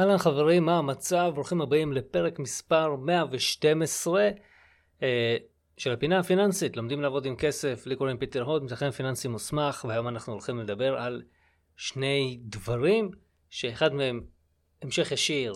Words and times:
אהלן 0.00 0.18
חברים, 0.18 0.64
מה 0.64 0.78
המצב? 0.78 1.32
ברוכים 1.34 1.60
הבאים 1.60 1.92
לפרק 1.92 2.38
מספר 2.38 2.96
112 2.96 4.30
אה, 5.02 5.36
של 5.76 5.92
הפינה 5.92 6.18
הפיננסית. 6.18 6.76
לומדים 6.76 7.00
לעבוד 7.00 7.26
עם 7.26 7.36
כסף, 7.36 7.86
לי 7.86 7.96
קוראים 7.96 8.18
פיטר 8.18 8.42
הוד, 8.42 8.64
מתכנן 8.64 8.90
פיננסי 8.90 9.28
מוסמך, 9.28 9.84
והיום 9.88 10.08
אנחנו 10.08 10.32
הולכים 10.32 10.58
לדבר 10.58 10.96
על 10.96 11.22
שני 11.76 12.40
דברים, 12.42 13.10
שאחד 13.50 13.94
מהם 13.94 14.20
המשך 14.82 15.12
ישיר 15.12 15.52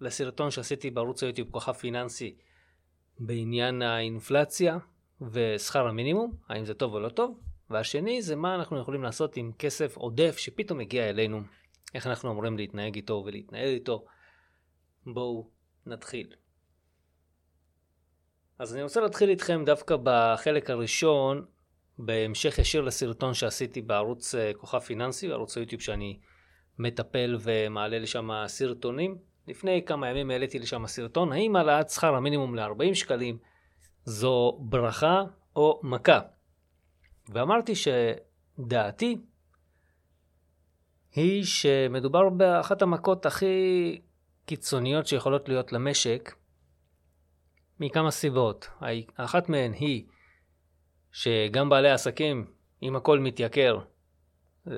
לסרטון 0.00 0.50
שעשיתי 0.50 0.90
בערוץ 0.90 1.22
היוטיוב 1.22 1.50
כוכב 1.50 1.72
פיננסי 1.72 2.34
בעניין 3.18 3.82
האינפלציה 3.82 4.78
ושכר 5.32 5.86
המינימום, 5.86 6.32
האם 6.48 6.64
זה 6.64 6.74
טוב 6.74 6.94
או 6.94 7.00
לא 7.00 7.08
טוב, 7.08 7.40
והשני 7.70 8.22
זה 8.22 8.36
מה 8.36 8.54
אנחנו 8.54 8.78
יכולים 8.80 9.02
לעשות 9.02 9.36
עם 9.36 9.52
כסף 9.58 9.96
עודף 9.96 10.36
שפתאום 10.38 10.78
מגיע 10.78 11.08
אלינו. 11.08 11.40
איך 11.94 12.06
אנחנו 12.06 12.30
אמורים 12.30 12.56
להתנהג 12.56 12.94
איתו 12.94 13.22
ולהתנהל 13.26 13.68
איתו. 13.68 14.04
בואו 15.06 15.50
נתחיל. 15.86 16.32
אז 18.58 18.74
אני 18.74 18.82
רוצה 18.82 19.00
להתחיל 19.00 19.28
איתכם 19.28 19.62
דווקא 19.66 19.96
בחלק 20.02 20.70
הראשון, 20.70 21.44
בהמשך 21.98 22.58
ישיר 22.58 22.80
לסרטון 22.80 23.34
שעשיתי 23.34 23.82
בערוץ 23.82 24.34
אה, 24.34 24.52
כוכב 24.54 24.78
פיננסי, 24.78 25.28
בערוץ 25.28 25.56
היוטיוב 25.56 25.82
שאני 25.82 26.20
מטפל 26.78 27.36
ומעלה 27.40 27.98
לשם 27.98 28.30
סרטונים. 28.46 29.18
לפני 29.48 29.84
כמה 29.86 30.10
ימים 30.10 30.30
העליתי 30.30 30.58
לשם 30.58 30.86
סרטון, 30.86 31.32
האם 31.32 31.56
העלאת 31.56 31.90
שכר 31.90 32.14
המינימום 32.14 32.54
ל-40 32.54 32.94
שקלים 32.94 33.38
זו 34.04 34.58
ברכה 34.60 35.22
או 35.56 35.80
מכה? 35.82 36.20
ואמרתי 37.28 37.72
שדעתי 37.74 39.16
היא 41.14 41.44
שמדובר 41.44 42.28
באחת 42.28 42.82
המכות 42.82 43.26
הכי 43.26 44.00
קיצוניות 44.46 45.06
שיכולות 45.06 45.48
להיות 45.48 45.72
למשק, 45.72 46.34
מכמה 47.80 48.10
סיבות. 48.10 48.68
אחת 49.16 49.48
מהן 49.48 49.72
היא 49.72 50.06
שגם 51.12 51.68
בעלי 51.68 51.90
עסקים, 51.90 52.46
אם 52.82 52.96
הכל 52.96 53.18
מתייקר, 53.18 53.78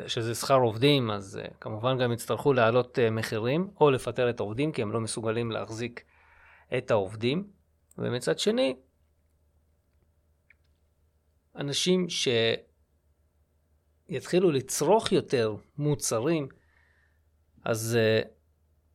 שזה 0.07 0.35
שכר 0.35 0.55
עובדים, 0.55 1.11
אז 1.11 1.41
אה, 1.43 1.49
כמובן 1.61 1.99
גם 1.99 2.13
יצטרכו 2.13 2.53
להעלות 2.53 2.99
אה, 2.99 3.11
מחירים, 3.11 3.71
או 3.81 3.91
לפטר 3.91 4.31
את 4.31 4.41
העובדים, 4.41 4.73
כי 4.73 4.83
הם 4.83 4.93
לא 4.93 5.01
מסוגלים 5.01 5.51
להחזיק 5.51 6.05
את 6.79 6.91
העובדים. 6.91 7.51
ומצד 7.99 8.39
שני, 8.39 8.77
אנשים 11.57 12.09
ש... 12.09 12.29
יתחילו 14.09 14.51
לצרוך 14.51 15.13
יותר 15.13 15.57
מוצרים, 15.79 16.49
אז 17.65 17.99
uh, 17.99 18.29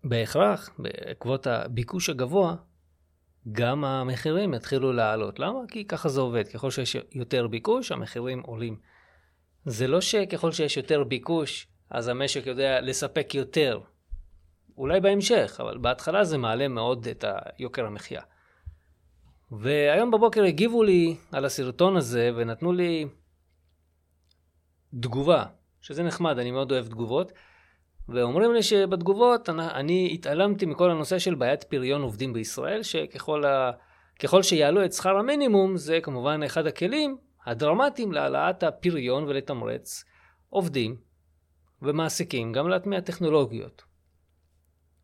בהכרח, 0.04 0.70
בעקבות 0.80 1.48
הביקוש 1.48 2.10
הגבוה, 2.10 2.56
גם 3.52 3.86
המחירים 3.86 4.54
יתחילו 4.54 4.94
לעלות. 4.94 5.40
למה? 5.40 5.60
כי 5.68 5.86
ככה 5.86 6.10
זה 6.10 6.22
עובד. 6.22 6.48
ככל 6.48 6.72
שיש 6.72 6.98
יותר 7.12 7.48
ביקוש, 7.48 7.92
המחירים 7.92 8.42
עולים. 8.42 8.78
זה 9.66 9.88
לא 9.88 10.02
שככל 10.02 10.52
שיש 10.52 10.78
יותר 10.78 11.04
ביקוש, 11.04 11.68
אז 11.90 12.08
המשק 12.08 12.46
יודע 12.46 12.82
לספק 12.82 13.36
יותר. 13.36 13.80
אולי 14.78 15.00
בהמשך, 15.00 15.58
אבל 15.60 15.78
בהתחלה 15.78 16.24
זה 16.24 16.38
מעלה 16.38 16.68
מאוד 16.68 17.08
את 17.08 17.26
יוקר 17.60 17.86
המחיה. 17.86 18.22
והיום 19.52 20.12
בבוקר 20.12 20.44
הגיבו 20.44 20.84
לי 20.84 21.16
על 21.32 21.46
הסרטון 21.46 21.98
הזה 21.98 22.32
ונתנו 22.36 22.74
לי 22.74 23.06
תגובה, 25.00 25.46
שזה 25.82 26.04
נחמד, 26.04 26.40
אני 26.40 26.52
מאוד 26.52 26.72
אוהב 26.72 26.88
תגובות. 26.88 27.32
ואומרים 28.10 28.54
לי 28.54 28.64
שבתגובות 28.64 29.50
אני, 29.50 29.68
אני 29.68 30.10
התעלמתי 30.14 30.66
מכל 30.66 30.92
הנושא 30.92 31.20
של 31.20 31.36
בעיית 31.36 31.64
פריון 31.64 32.02
עובדים 32.02 32.34
בישראל, 32.34 32.84
שככל 32.84 33.46
ה, 33.46 33.72
שיעלו 34.42 34.86
את 34.86 34.94
שכר 34.94 35.18
המינימום, 35.18 35.78
זה 35.78 36.00
כמובן 36.02 36.44
אחד 36.44 36.68
הכלים 36.68 37.18
הדרמטיים 37.46 38.12
להעלאת 38.12 38.64
הפריון 38.64 39.24
ולתמרץ 39.24 40.04
עובדים 40.50 40.96
ומעסיקים, 41.82 42.54
גם 42.54 42.70
להטמיע 42.70 43.00
טכנולוגיות. 43.00 43.84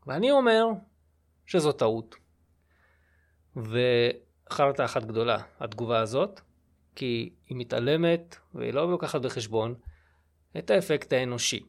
ואני 0.07 0.31
אומר 0.31 0.65
שזו 1.45 1.71
טעות. 1.71 2.15
וחרטה 3.55 4.85
אחת 4.85 5.03
גדולה, 5.05 5.37
התגובה 5.59 5.99
הזאת. 5.99 6.41
כי 6.95 7.33
היא 7.49 7.57
מתעלמת 7.57 8.35
והיא 8.55 8.73
לא 8.73 8.91
לוקחת 8.91 9.21
בחשבון 9.21 9.75
את 10.57 10.69
האפקט 10.69 11.13
האנושי. 11.13 11.63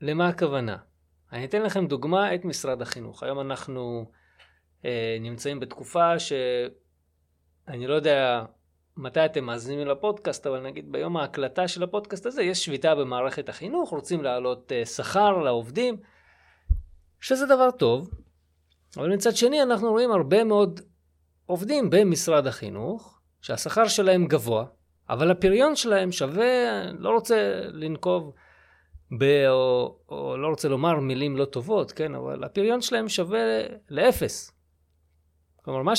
למה 0.00 0.28
הכוונה? 0.28 0.76
אני 1.32 1.44
אתן 1.44 1.62
לכם 1.62 1.86
דוגמה 1.86 2.34
את 2.34 2.44
משרד 2.44 2.82
החינוך. 2.82 3.22
היום 3.22 3.40
אנחנו 3.40 4.10
אה, 4.84 5.16
נמצאים 5.20 5.60
בתקופה 5.60 6.18
שאני 6.18 7.86
לא 7.86 7.94
יודע 7.94 8.44
מתי 8.96 9.24
אתם 9.24 9.44
מאזינים 9.44 9.86
לפודקאסט, 9.86 10.46
אבל 10.46 10.60
נגיד 10.60 10.92
ביום 10.92 11.16
ההקלטה 11.16 11.68
של 11.68 11.82
הפודקאסט 11.82 12.26
הזה 12.26 12.42
יש 12.42 12.64
שביתה 12.64 12.94
במערכת 12.94 13.48
החינוך, 13.48 13.90
רוצים 13.90 14.22
להעלות 14.22 14.72
אה, 14.72 14.86
שכר 14.86 15.38
לעובדים, 15.38 15.96
שזה 17.20 17.46
דבר 17.46 17.70
טוב, 17.70 18.10
אבל 18.96 19.14
מצד 19.14 19.36
שני 19.36 19.62
אנחנו 19.62 19.90
רואים 19.90 20.10
הרבה 20.10 20.44
מאוד 20.44 20.80
עובדים 21.46 21.90
במשרד 21.90 22.46
החינוך 22.46 23.17
שהשכר 23.40 23.88
שלהם 23.88 24.26
גבוה, 24.26 24.64
אבל 25.08 25.30
הפריון 25.30 25.76
שלהם 25.76 26.12
שווה, 26.12 26.82
לא 26.98 27.10
רוצה 27.10 27.60
לנקוב 27.72 28.32
ב... 29.18 29.24
או, 29.48 29.98
או 30.08 30.36
לא 30.36 30.48
רוצה 30.48 30.68
לומר 30.68 31.00
מילים 31.00 31.36
לא 31.36 31.44
טובות, 31.44 31.92
כן, 31.92 32.14
אבל 32.14 32.44
הפריון 32.44 32.80
שלהם 32.80 33.08
שווה 33.08 33.40
לאפס. 33.90 34.52
כלומר, 35.62 35.82
מה 35.82 35.92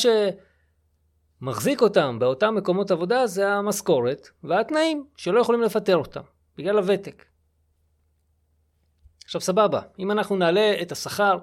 שמחזיק 1.42 1.82
אותם 1.82 2.20
באותם 2.20 2.56
מקומות 2.56 2.92
עבודה 2.92 3.28
זה 3.28 3.50
המשכורת 3.50 4.30
והתנאים 4.44 5.06
שלא 5.18 5.40
יכולים 5.40 5.62
לפטר 5.62 5.98
אותם, 5.98 6.22
בגלל 6.58 6.78
הוותק. 6.78 7.26
עכשיו 9.24 9.42
סבבה, 9.42 9.82
אם 10.00 10.12
אנחנו 10.12 10.36
נעלה 10.36 10.82
את 10.82 10.92
השכר 10.92 11.38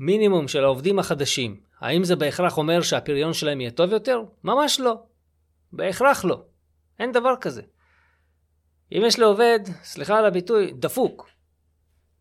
מינימום 0.00 0.48
של 0.48 0.64
העובדים 0.64 0.98
החדשים 0.98 1.60
האם 1.80 2.04
זה 2.04 2.16
בהכרח 2.16 2.58
אומר 2.58 2.82
שהפריון 2.82 3.32
שלהם 3.32 3.60
יהיה 3.60 3.70
טוב 3.70 3.92
יותר? 3.92 4.22
ממש 4.44 4.80
לא. 4.80 5.02
בהכרח 5.72 6.24
לא. 6.24 6.44
אין 6.98 7.12
דבר 7.12 7.36
כזה. 7.40 7.62
אם 8.92 9.02
יש 9.06 9.18
לעובד, 9.18 9.60
סליחה 9.82 10.18
על 10.18 10.26
הביטוי, 10.26 10.72
דפוק, 10.72 11.30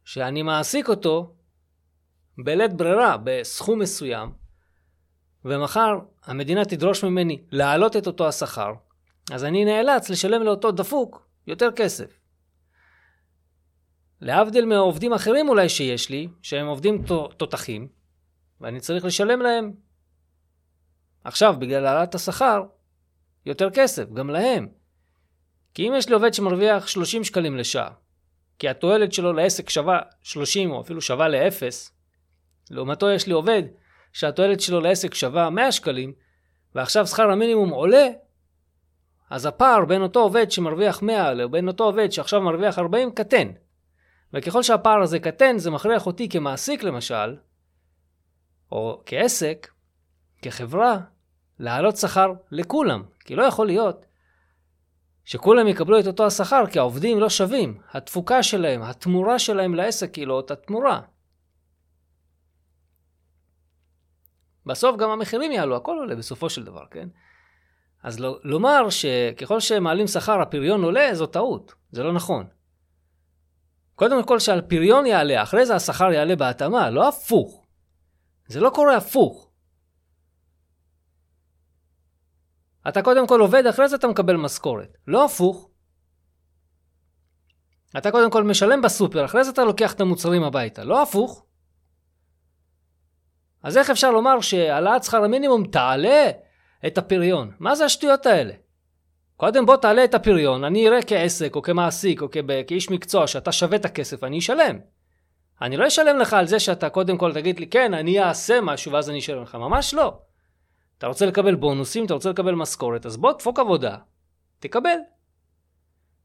שאני 0.04 0.44
מעסיק 0.44 0.90
אותו 0.90 1.36
בלית 2.38 2.74
ברירה 2.74 3.18
בסכום 3.24 3.80
מסוים, 3.80 4.32
ומחר 5.46 6.00
המדינה 6.26 6.66
תדרוש 6.66 7.04
ממני 7.04 7.42
להעלות 7.52 7.98
את 7.98 8.08
אותו 8.08 8.28
השכר, 8.28 8.74
אז 9.32 9.44
אני 9.44 9.66
נאלץ 9.66 10.10
לשלם 10.10 10.44
לאותו 10.44 10.72
דפוק 10.72 11.28
יותר 11.48 11.72
כסף. 11.76 12.19
להבדיל 14.22 14.66
מהעובדים 14.66 15.14
אחרים 15.14 15.50
אולי 15.50 15.70
שיש 15.70 16.10
לי, 16.10 16.28
שהם 16.42 16.68
עובדים 16.68 17.04
תותחים, 17.38 17.88
ואני 18.62 18.80
צריך 18.80 19.06
לשלם 19.06 19.42
להם 19.42 19.74
עכשיו, 21.24 21.56
בגלל 21.60 21.86
העלאת 21.86 22.16
השכר, 22.16 22.64
יותר 23.46 23.70
כסף, 23.70 24.12
גם 24.14 24.30
להם. 24.30 24.68
כי 25.74 25.88
אם 25.88 25.94
יש 25.98 26.10
לי 26.10 26.14
עובד 26.14 26.34
שמרוויח 26.34 26.88
30 26.88 27.24
שקלים 27.24 27.58
לשעה, 27.58 27.90
כי 28.60 28.70
התועלת 28.70 29.14
שלו 29.14 29.34
לעסק 29.34 29.70
שווה 29.70 30.00
30 30.22 30.72
או 30.72 30.82
אפילו 30.82 31.02
שווה 31.02 31.28
לאפס, 31.28 31.92
לעומתו 32.72 33.10
יש 33.10 33.28
לי 33.28 33.34
עובד 33.34 33.64
שהתועלת 34.14 34.62
שלו 34.62 34.82
לעסק 34.82 35.14
שווה 35.14 35.50
100 35.50 35.72
שקלים, 35.72 36.14
ועכשיו 36.76 37.08
שכר 37.08 37.32
המינימום 37.32 37.70
עולה, 37.70 38.08
אז 39.30 39.46
הפער 39.46 39.86
בין 39.86 40.02
אותו 40.02 40.20
עובד 40.20 40.52
שמרוויח 40.52 41.02
100 41.02 41.34
לבין 41.34 41.68
אותו 41.68 41.84
עובד 41.84 42.12
שעכשיו 42.12 42.42
מרוויח 42.42 42.80
40 42.80 43.12
קטן. 43.12 43.48
וככל 44.34 44.64
שהפער 44.64 45.02
הזה 45.02 45.20
קטן, 45.20 45.58
זה 45.58 45.72
מכריח 45.72 46.08
אותי 46.08 46.30
כמעסיק 46.30 46.84
למשל, 46.84 47.38
או 48.72 49.02
כעסק, 49.06 49.68
כחברה, 50.42 51.00
להעלות 51.60 51.98
שכר 51.98 52.34
לכולם. 52.52 53.04
כי 53.26 53.36
לא 53.36 53.44
יכול 53.44 53.68
להיות 53.68 54.06
שכולם 55.26 55.68
יקבלו 55.68 56.00
את 56.00 56.08
אותו 56.08 56.26
השכר 56.26 56.68
כי 56.72 56.80
העובדים 56.80 57.20
לא 57.20 57.30
שווים. 57.30 57.82
התפוקה 57.92 58.44
שלהם, 58.44 58.82
התמורה 58.82 59.40
שלהם 59.40 59.76
לעסק 59.76 60.16
היא 60.16 60.28
לא 60.28 60.34
אותה 60.34 60.56
תמורה. 60.56 61.02
בסוף 64.66 64.98
גם 64.98 65.10
המחירים 65.10 65.52
יעלו, 65.52 65.76
הכל 65.76 65.98
עולה 65.98 66.16
בסופו 66.16 66.50
של 66.50 66.64
דבר, 66.64 66.86
כן? 66.92 67.10
אז 68.04 68.20
לומר 68.44 68.90
שככל 68.90 69.60
שמעלים 69.60 70.08
שכר 70.08 70.42
הפריון 70.42 70.84
עולה, 70.84 71.10
זו 71.14 71.26
טעות, 71.26 71.74
זה 71.92 72.04
לא 72.04 72.14
נכון. 72.14 72.48
קודם 74.00 74.24
כל 74.24 74.40
שהפריון 74.40 75.06
יעלה, 75.06 75.44
אחרי 75.44 75.66
זה 75.66 75.76
השכר 75.76 76.12
יעלה 76.12 76.36
בהתאמה, 76.36 76.90
לא 76.90 77.08
הפוך. 77.08 77.66
זה 78.48 78.60
לא 78.60 78.70
קורה 78.70 78.98
הפוך. 78.98 79.50
אתה 82.88 83.02
קודם 83.02 83.28
כל 83.28 83.40
עובד, 83.42 83.66
אחרי 83.66 83.90
זה 83.90 83.96
אתה 83.96 84.08
מקבל 84.08 84.36
משכורת. 84.36 84.98
לא 85.08 85.26
הפוך. 85.26 85.70
אתה 87.98 88.12
קודם 88.12 88.32
כל 88.32 88.44
משלם 88.44 88.82
בסופר, 88.82 89.26
אחרי 89.26 89.44
זה 89.44 89.52
אתה 89.52 89.64
לוקח 89.64 89.94
את 89.94 90.02
המוצרים 90.02 90.44
הביתה, 90.44 90.84
לא 90.84 91.04
הפוך. 91.04 91.46
אז 93.64 93.78
איך 93.78 93.90
אפשר 93.90 94.12
לומר 94.12 94.42
שהעלאת 94.42 95.04
שכר 95.04 95.24
המינימום 95.24 95.68
תעלה 95.68 96.32
את 96.88 96.98
הפריון? 96.98 97.52
מה 97.60 97.76
זה 97.76 97.86
השטויות 97.86 98.26
האלה? 98.26 98.54
קודם 99.40 99.66
בוא 99.66 99.76
תעלה 99.76 100.04
את 100.04 100.14
הפריון, 100.14 100.64
אני 100.64 100.88
אראה 100.88 101.04
כעסק 101.08 101.56
או 101.56 101.62
כמעסיק 101.62 102.22
או 102.22 102.28
כאיש 102.68 102.90
מקצוע 102.90 103.28
שאתה 103.28 103.52
שווה 103.52 103.78
את 103.78 103.86
הכסף, 103.86 104.24
אני 104.24 104.40
אשלם. 104.40 104.80
אני 105.62 105.78
לא 105.78 105.88
אשלם 105.88 106.18
לך 106.18 106.34
על 106.34 106.48
זה 106.48 106.60
שאתה 106.60 106.90
קודם 106.90 107.18
כל 107.18 107.34
תגיד 107.34 107.60
לי, 107.60 107.68
כן, 107.68 107.94
אני 107.94 108.24
אעשה 108.24 108.62
משהו 108.62 108.92
ואז 108.92 109.10
אני 109.10 109.20
אשלם 109.20 109.42
לך. 109.42 109.56
ממש 109.56 109.94
לא. 109.94 110.18
אתה 110.98 111.08
רוצה 111.08 111.26
לקבל 111.26 111.56
בונוסים, 111.56 112.06
אתה 112.06 112.14
רוצה 112.14 112.30
לקבל 112.30 112.56
משכורת, 112.56 113.06
אז 113.06 113.18
בוא 113.18 113.34
תדפוק 113.34 113.60
עבודה, 113.60 113.98
תקבל. 114.60 114.98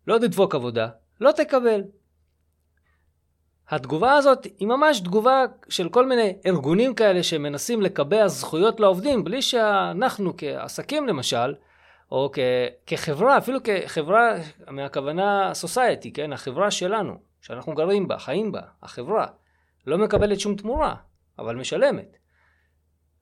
לא 0.07 0.19
תדפוק 0.19 0.55
עבודה, 0.55 0.89
לא 1.21 1.33
תקבל. 1.33 1.83
התגובה 3.69 4.13
הזאת 4.13 4.45
היא 4.59 4.69
ממש 4.69 5.01
תגובה 5.01 5.45
של 5.69 5.89
כל 5.89 6.07
מיני 6.07 6.37
ארגונים 6.47 6.95
כאלה 6.95 7.23
שמנסים 7.23 7.83
לקבע 7.83 8.29
זכויות 8.29 8.81
לעובדים 8.81 9.25
בלי 9.25 9.43
שאנחנו 9.43 10.33
כעסקים 10.37 11.07
למשל, 11.07 11.55
או 12.15 12.31
כ- 12.33 12.39
כחברה, 12.87 13.39
אפילו 13.39 13.59
כחברה 13.65 14.35
מהכוונה 14.71 15.51
סוסייטי, 15.55 16.13
כן? 16.13 16.33
החברה 16.33 16.71
שלנו, 16.71 17.15
שאנחנו 17.41 17.75
גרים 17.75 18.09
בה, 18.09 18.19
חיים 18.19 18.53
בה, 18.53 18.61
החברה, 18.83 19.27
לא 19.87 19.99
מקבלת 19.99 20.41
שום 20.41 20.57
תמורה, 20.57 20.95
אבל 21.39 21.57
משלמת. 21.57 22.17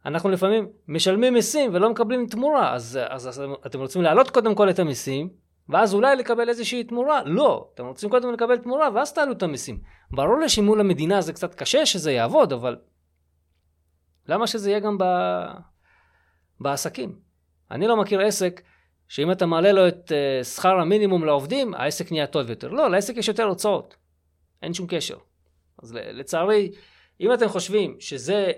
אנחנו 0.06 0.30
לפעמים 0.30 0.68
משלמים 0.88 1.34
מיסים 1.34 1.74
ולא 1.74 1.90
מקבלים 1.90 2.26
תמורה, 2.26 2.74
אז, 2.74 2.98
אז, 3.08 3.28
אז 3.28 3.42
אתם 3.66 3.80
רוצים 3.80 4.02
להעלות 4.02 4.30
קודם 4.30 4.54
כל 4.54 4.70
את 4.70 4.78
המיסים, 4.78 5.28
ואז 5.68 5.94
אולי 5.94 6.16
לקבל 6.16 6.48
איזושהי 6.48 6.84
תמורה? 6.84 7.22
לא, 7.24 7.70
אתם 7.74 7.86
רוצים 7.86 8.10
קודם 8.10 8.32
לקבל 8.32 8.58
תמורה 8.58 8.88
ואז 8.94 9.12
תעלו 9.12 9.32
את 9.32 9.42
המיסים. 9.42 9.80
ברור 10.10 10.38
לי 10.38 10.48
שמול 10.48 10.80
המדינה 10.80 11.20
זה 11.20 11.32
קצת 11.32 11.54
קשה 11.54 11.86
שזה 11.86 12.12
יעבוד, 12.12 12.52
אבל 12.52 12.76
למה 14.28 14.46
שזה 14.46 14.70
יהיה 14.70 14.80
גם 14.80 14.98
ב... 14.98 15.04
בעסקים? 16.60 17.18
אני 17.70 17.86
לא 17.86 17.96
מכיר 17.96 18.20
עסק 18.20 18.62
שאם 19.12 19.32
אתה 19.32 19.46
מעלה 19.46 19.72
לו 19.72 19.88
את 19.88 20.12
uh, 20.12 20.44
שכר 20.44 20.80
המינימום 20.80 21.24
לעובדים, 21.24 21.74
העסק 21.74 22.12
נהיה 22.12 22.26
טוב 22.26 22.50
יותר. 22.50 22.68
לא, 22.68 22.90
לעסק 22.90 23.16
יש 23.16 23.28
יותר 23.28 23.44
הוצאות. 23.44 23.96
אין 24.62 24.74
שום 24.74 24.86
קשר. 24.86 25.16
אז 25.82 25.92
לצערי, 25.92 26.72
אם 27.20 27.32
אתם 27.34 27.48
חושבים 27.48 27.96
שזה 27.98 28.52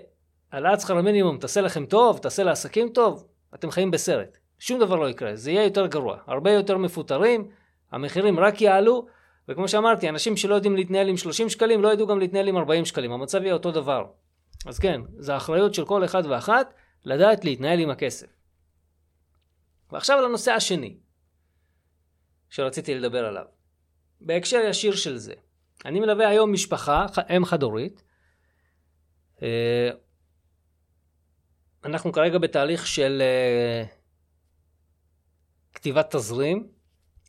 העלאת 0.51 0.81
שכר 0.81 0.97
המינימום 0.97 1.37
תעשה 1.37 1.61
לכם 1.61 1.85
טוב, 1.85 2.17
תעשה 2.17 2.43
לעסקים 2.43 2.89
טוב, 2.89 3.27
אתם 3.55 3.71
חיים 3.71 3.91
בסרט. 3.91 4.37
שום 4.59 4.79
דבר 4.79 4.95
לא 4.95 5.09
יקרה, 5.09 5.35
זה 5.35 5.51
יהיה 5.51 5.63
יותר 5.63 5.87
גרוע. 5.87 6.17
הרבה 6.27 6.51
יותר 6.51 6.77
מפוטרים, 6.77 7.47
המחירים 7.91 8.39
רק 8.39 8.61
יעלו, 8.61 9.05
וכמו 9.49 9.67
שאמרתי, 9.67 10.09
אנשים 10.09 10.37
שלא 10.37 10.55
יודעים 10.55 10.75
להתנהל 10.75 11.07
עם 11.07 11.17
30 11.17 11.49
שקלים, 11.49 11.81
לא 11.81 11.93
ידעו 11.93 12.07
גם 12.07 12.19
להתנהל 12.19 12.47
עם 12.47 12.57
40 12.57 12.85
שקלים. 12.85 13.11
המצב 13.11 13.43
יהיה 13.43 13.53
אותו 13.53 13.71
דבר. 13.71 14.05
אז 14.65 14.79
כן, 14.79 15.01
זו 15.17 15.35
אחריות 15.37 15.73
של 15.73 15.85
כל 15.85 16.05
אחד 16.05 16.23
ואחת 16.25 16.73
לדעת 17.05 17.45
להתנהל 17.45 17.79
עם 17.79 17.89
הכסף. 17.89 18.34
ועכשיו 19.91 20.21
לנושא 20.21 20.51
השני 20.51 20.97
שרציתי 22.49 22.95
לדבר 22.95 23.25
עליו. 23.25 23.45
בהקשר 24.21 24.57
ישיר 24.69 24.95
של 24.95 25.17
זה. 25.17 25.33
אני 25.85 25.99
מלווה 25.99 26.29
היום 26.29 26.53
משפחה, 26.53 27.05
אם 27.37 27.45
חד-הורית. 27.45 28.03
אה, 29.41 29.89
אנחנו 31.83 32.11
כרגע 32.11 32.37
בתהליך 32.37 32.87
של 32.87 33.21
אה, 33.21 33.83
כתיבת 35.73 36.15
תזרים. 36.15 36.67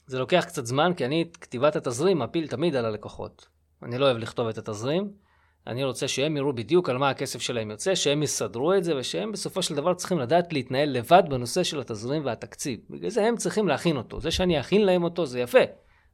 זה 0.06 0.18
לוקח 0.18 0.44
קצת 0.48 0.66
זמן, 0.66 0.94
כי 0.96 1.04
אני 1.04 1.22
את 1.22 1.36
כתיבת 1.36 1.76
התזרים 1.76 2.18
מפיל 2.18 2.48
תמיד 2.48 2.76
על 2.76 2.84
הלקוחות. 2.84 3.48
אני 3.82 3.98
לא 3.98 4.04
אוהב 4.04 4.16
לכתוב 4.16 4.48
את 4.48 4.58
התזרים. 4.58 5.12
אני 5.66 5.84
רוצה 5.84 6.08
שהם 6.08 6.36
יראו 6.36 6.52
בדיוק 6.52 6.88
על 6.88 6.98
מה 6.98 7.10
הכסף 7.10 7.40
שלהם 7.40 7.70
יוצא, 7.70 7.94
שהם 7.94 8.22
יסדרו 8.22 8.74
את 8.74 8.84
זה, 8.84 8.96
ושהם 8.96 9.32
בסופו 9.32 9.62
של 9.62 9.74
דבר 9.74 9.94
צריכים 9.94 10.18
לדעת 10.18 10.52
להתנהל 10.52 10.88
לבד 10.88 11.22
בנושא 11.28 11.62
של 11.62 11.80
התזרים 11.80 12.24
והתקציב. 12.24 12.80
בגלל 12.90 13.10
זה 13.10 13.24
הם 13.24 13.36
צריכים 13.36 13.68
להכין 13.68 13.96
אותו. 13.96 14.20
זה 14.20 14.30
שאני 14.30 14.60
אכין 14.60 14.84
להם 14.84 15.04
אותו 15.04 15.26
זה 15.26 15.40
יפה. 15.40 15.58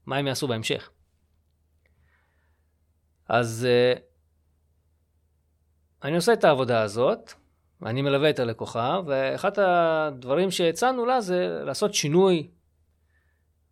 מה 0.06 0.16
הם 0.16 0.26
יעשו 0.26 0.48
בהמשך? 0.48 0.90
אז 3.28 3.68
uh, 3.68 4.00
אני 6.04 6.16
עושה 6.16 6.32
את 6.32 6.44
העבודה 6.44 6.82
הזאת, 6.82 7.32
ואני 7.80 8.02
מלווה 8.02 8.30
את 8.30 8.38
הלקוחה, 8.38 9.00
ואחד 9.06 9.58
הדברים 9.58 10.50
שהצענו 10.50 11.06
לה 11.06 11.20
זה 11.20 11.60
לעשות 11.64 11.94
שינוי 11.94 12.50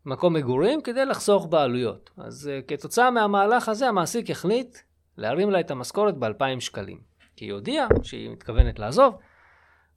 מקום 0.05 0.33
מגורים 0.33 0.83
כדי 0.83 1.05
לחסוך 1.05 1.47
בעלויות. 1.47 2.11
אז 2.17 2.51
uh, 2.51 2.69
כתוצאה 2.69 3.11
מהמהלך 3.11 3.69
הזה 3.69 3.89
המעסיק 3.89 4.31
החליט 4.31 4.79
להרים 5.21 5.51
לה 5.51 5.61
את 5.61 5.71
המשכורת 5.71 6.17
ב-2,000 6.17 6.61
שקלים. 6.61 7.01
כי 7.37 7.45
היא 7.45 7.53
הודיעה 7.53 7.87
שהיא 8.03 8.31
מתכוונת 8.31 8.79
לעזוב, 8.79 9.19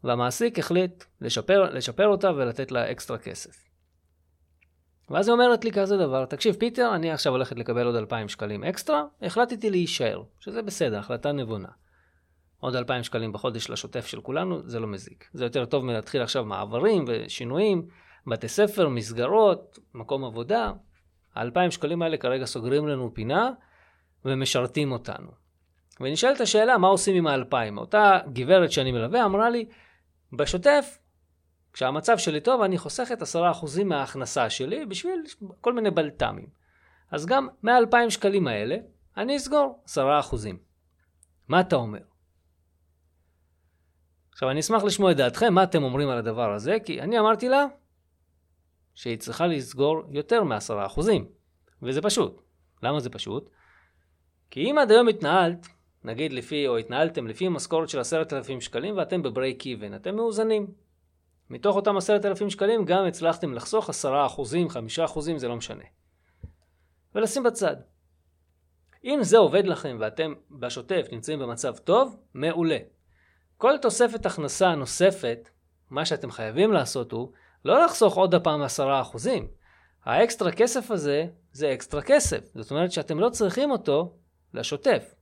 והמעסיק 0.03 0.59
החליט 0.59 1.03
לשפר, 1.21 1.63
לשפר 1.63 2.07
אותה 2.07 2.31
ולתת 2.31 2.71
לה 2.71 2.91
אקסטרה 2.91 3.17
כסף. 3.17 3.65
ואז 5.09 5.27
היא 5.27 5.33
אומרת 5.33 5.65
לי 5.65 5.71
כזה 5.71 5.97
דבר, 5.97 6.25
תקשיב 6.25 6.55
פיטר, 6.55 6.95
אני 6.95 7.11
עכשיו 7.11 7.33
הולכת 7.33 7.57
לקבל 7.57 7.85
עוד 7.85 7.95
2,000 7.95 8.27
שקלים 8.27 8.63
אקסטרה, 8.63 9.03
החלטתי 9.21 9.69
להישאר, 9.69 10.23
שזה 10.39 10.61
בסדר, 10.61 10.99
החלטה 10.99 11.31
נבונה. 11.31 11.69
עוד 12.59 12.75
2,000 12.75 13.03
שקלים 13.03 13.31
בחודש 13.31 13.69
לשוטף 13.69 14.05
של 14.05 14.21
כולנו, 14.21 14.69
זה 14.69 14.79
לא 14.79 14.87
מזיק. 14.87 15.29
זה 15.33 15.43
יותר 15.43 15.65
טוב 15.65 15.85
מלהתחיל 15.85 16.21
עכשיו 16.21 16.45
מעברים 16.45 17.05
ושינויים, 17.07 17.87
בתי 18.27 18.47
ספר, 18.47 18.89
מסגרות, 18.89 19.79
מקום 19.93 20.25
עבודה. 20.25 20.71
ה-2,000 21.35 21.71
שקלים 21.71 22.01
האלה 22.01 22.17
כרגע 22.17 22.45
סוגרים 22.45 22.87
לנו 22.87 23.13
פינה 23.13 23.51
ומשרתים 24.25 24.91
אותנו. 24.91 25.31
ונשאלת 25.99 26.41
השאלה, 26.41 26.77
מה 26.77 26.87
עושים 26.87 27.15
עם 27.15 27.27
ה-2,000? 27.27 27.77
אותה 27.77 28.19
גברת 28.33 28.71
שאני 28.71 28.91
מלווה 28.91 29.25
אמרה 29.25 29.49
לי, 29.49 29.65
בשוטף 30.33 30.97
כשהמצב 31.73 32.17
שלי 32.17 32.41
טוב, 32.41 32.61
אני 32.61 32.77
חוסכת 32.77 33.21
10% 33.21 33.25
מההכנסה 33.85 34.49
שלי 34.49 34.85
בשביל 34.85 35.23
כל 35.61 35.73
מיני 35.73 35.91
בלת"מים. 35.91 36.47
אז 37.11 37.25
גם 37.25 37.47
מה-2,000 37.63 38.09
שקלים 38.09 38.47
האלה, 38.47 38.75
אני 39.17 39.37
אסגור 39.37 39.83
10%. 39.87 39.97
מה 41.47 41.59
אתה 41.59 41.75
אומר? 41.75 41.99
עכשיו, 44.31 44.49
אני 44.49 44.59
אשמח 44.59 44.83
לשמוע 44.83 45.11
את 45.11 45.17
דעתכם, 45.17 45.53
מה 45.53 45.63
אתם 45.63 45.83
אומרים 45.83 46.09
על 46.09 46.17
הדבר 46.17 46.53
הזה, 46.53 46.77
כי 46.85 47.01
אני 47.01 47.19
אמרתי 47.19 47.49
לה 47.49 47.65
שהיא 48.93 49.17
צריכה 49.17 49.47
לסגור 49.47 50.03
יותר 50.11 50.43
מ-10%. 50.43 50.99
וזה 51.81 52.01
פשוט. 52.01 52.41
למה 52.83 52.99
זה 52.99 53.09
פשוט? 53.09 53.49
כי 54.53 54.71
אם 54.71 54.77
עד 54.77 54.91
היום 54.91 55.07
התנהלת, 55.07 55.67
נגיד 56.03 56.33
לפי, 56.33 56.67
או 56.67 56.77
התנהלתם 56.77 57.27
לפי 57.27 57.47
משכורת 57.47 57.89
של 57.89 57.99
10,000 57.99 58.61
שקלים 58.61 58.97
ואתם 58.97 59.21
בברייק 59.21 59.65
איבן, 59.65 59.95
אתם 59.95 60.15
מאוזנים. 60.15 60.67
מתוך 61.49 61.75
אותם 61.75 61.97
עשרת 61.97 62.25
אלפים 62.25 62.49
שקלים 62.49 62.85
גם 62.85 63.05
הצלחתם 63.05 63.53
לחסוך 63.53 63.89
עשרה 63.89 64.25
אחוזים, 64.25 64.69
חמישה 64.69 65.05
אחוזים, 65.05 65.37
זה 65.37 65.47
לא 65.47 65.55
משנה. 65.55 65.83
ולשים 67.15 67.43
בצד. 67.43 67.75
אם 69.03 69.19
זה 69.21 69.37
עובד 69.37 69.65
לכם 69.67 69.97
ואתם 69.99 70.33
בשוטף 70.51 71.07
נמצאים 71.11 71.39
במצב 71.39 71.77
טוב, 71.77 72.17
מעולה. 72.33 72.77
כל 73.57 73.77
תוספת 73.77 74.25
הכנסה 74.25 74.75
נוספת, 74.75 75.49
מה 75.89 76.05
שאתם 76.05 76.31
חייבים 76.31 76.73
לעשות 76.73 77.11
הוא 77.11 77.31
לא 77.65 77.85
לחסוך 77.85 78.15
עוד 78.15 78.35
הפעם 78.35 78.61
עשרה 78.61 79.01
אחוזים. 79.01 79.47
האקסטרה 80.05 80.51
כסף 80.51 80.91
הזה 80.91 81.25
זה 81.51 81.73
אקסטרה 81.73 82.01
כסף. 82.01 82.51
זאת 82.55 82.71
אומרת 82.71 82.91
שאתם 82.91 83.19
לא 83.19 83.29
צריכים 83.29 83.71
אותו 83.71 84.17
לשוטף. 84.53 85.15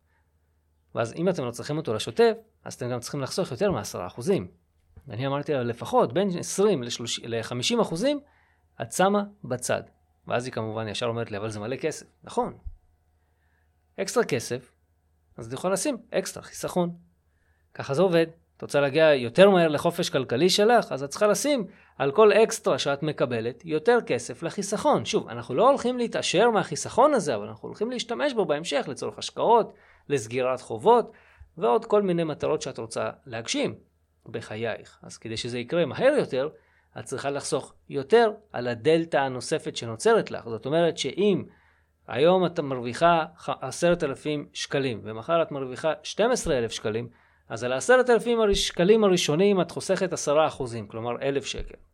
ואז 0.95 1.13
אם 1.13 1.29
אתם 1.29 1.45
לא 1.45 1.51
צריכים 1.51 1.77
אותו 1.77 1.93
לשוטף, 1.93 2.33
אז 2.63 2.73
אתם 2.73 2.89
גם 2.89 2.99
צריכים 2.99 3.21
לחסוך 3.21 3.51
יותר 3.51 3.71
מעשרה 3.71 4.07
אחוזים. 4.07 4.47
ואני 5.07 5.27
אמרתי 5.27 5.53
לה, 5.53 5.63
לפחות 5.63 6.13
בין 6.13 6.29
20 6.39 6.83
ל-50 6.83 7.81
אחוזים, 7.81 8.19
את 8.81 8.91
שמה 8.91 9.23
בצד. 9.43 9.83
ואז 10.27 10.45
היא 10.45 10.53
כמובן 10.53 10.87
ישר 10.87 11.05
אומרת 11.05 11.31
לי, 11.31 11.37
אבל 11.37 11.49
זה 11.49 11.59
מלא 11.59 11.75
כסף. 11.75 12.05
נכון. 12.23 12.57
אקסטרה 13.99 14.23
כסף, 14.23 14.71
אז 15.37 15.47
את 15.47 15.53
יכולה 15.53 15.73
לשים 15.73 15.97
אקסטרה, 16.11 16.43
חיסכון. 16.43 16.95
ככה 17.73 17.93
זה 17.93 18.01
עובד. 18.01 18.27
את 18.57 18.61
רוצה 18.61 18.81
להגיע 18.81 19.13
יותר 19.13 19.49
מהר 19.49 19.67
לחופש 19.67 20.09
כלכלי 20.09 20.49
שלך, 20.49 20.91
אז 20.91 21.03
את 21.03 21.09
צריכה 21.09 21.27
לשים 21.27 21.67
על 22.01 22.11
כל 22.11 22.31
אקסטרה 22.33 22.79
שאת 22.79 23.03
מקבלת 23.03 23.65
יותר 23.65 23.97
כסף 24.05 24.43
לחיסכון. 24.43 25.05
שוב, 25.05 25.27
אנחנו 25.29 25.55
לא 25.55 25.69
הולכים 25.69 25.97
להתעשר 25.97 26.49
מהחיסכון 26.49 27.13
הזה, 27.13 27.35
אבל 27.35 27.47
אנחנו 27.47 27.67
הולכים 27.67 27.91
להשתמש 27.91 28.33
בו 28.33 28.45
בהמשך 28.45 28.85
לצורך 28.87 29.19
השקעות, 29.19 29.73
לסגירת 30.09 30.61
חובות 30.61 31.11
ועוד 31.57 31.85
כל 31.85 32.01
מיני 32.01 32.23
מטרות 32.23 32.61
שאת 32.61 32.77
רוצה 32.77 33.09
להגשים. 33.25 33.75
בחייך. 34.25 34.99
אז 35.03 35.17
כדי 35.17 35.37
שזה 35.37 35.59
יקרה 35.59 35.85
מהר 35.85 36.13
יותר, 36.17 36.49
את 36.99 37.05
צריכה 37.05 37.29
לחסוך 37.29 37.73
יותר 37.89 38.31
על 38.53 38.67
הדלתא 38.67 39.17
הנוספת 39.17 39.75
שנוצרת 39.75 40.31
לך. 40.31 40.49
זאת 40.49 40.65
אומרת 40.65 40.97
שאם 40.97 41.43
היום 42.07 42.45
את 42.45 42.59
מרוויחה 42.59 43.25
עשרת 43.61 44.03
אלפים 44.03 44.47
שקלים 44.53 45.01
ומחר 45.03 45.41
את 45.41 45.51
מרוויחה 45.51 45.93
12,000 46.03 46.71
שקלים, 46.71 47.09
אז 47.49 47.63
על 47.63 47.73
העשרת 47.73 48.09
אלפים 48.09 48.39
שקלים 48.53 49.03
הראשונים 49.03 49.61
את 49.61 49.71
חוסכת 49.71 50.13
עשרה 50.13 50.47
אחוזים, 50.47 50.87
כלומר 50.87 51.21
אלף 51.21 51.45
שקל. 51.45 51.90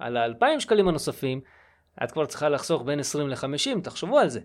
על 0.00 0.16
האלפיים 0.16 0.60
שקלים 0.60 0.88
הנוספים 0.88 1.40
את 2.04 2.12
כבר 2.12 2.26
צריכה 2.26 2.48
לחסוך 2.48 2.82
בין 2.82 3.00
20 3.00 3.28
ל-50, 3.28 3.80
תחשבו 3.82 4.18
על 4.18 4.28
זה. 4.28 4.40